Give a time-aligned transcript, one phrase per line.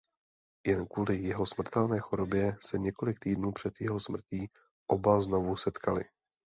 [0.67, 4.49] Jen kvůli jeho smrtelné chorobě se několik týdnů před jeho smrtí
[4.91, 6.03] oba znovu setkali.